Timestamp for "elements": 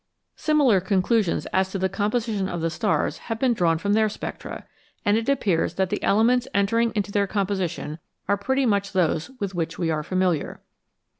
6.01-6.47